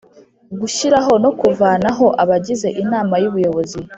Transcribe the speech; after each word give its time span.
Gushyiraho 0.59 1.13
no 1.23 1.31
kuvanaho 1.39 2.05
abagize 2.23 2.67
inama 2.83 3.15
y 3.23 3.27
ubuyobozi 3.29 3.79